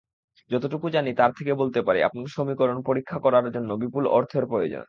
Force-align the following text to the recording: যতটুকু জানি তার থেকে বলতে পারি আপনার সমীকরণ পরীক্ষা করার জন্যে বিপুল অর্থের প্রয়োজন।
যতটুকু 0.51 0.87
জানি 0.89 1.11
তার 1.13 1.31
থেকে 1.37 1.51
বলতে 1.53 1.79
পারি 1.81 1.99
আপনার 2.03 2.33
সমীকরণ 2.35 2.77
পরীক্ষা 2.85 3.17
করার 3.19 3.45
জন্যে 3.47 3.73
বিপুল 3.81 4.03
অর্থের 4.09 4.45
প্রয়োজন। 4.45 4.79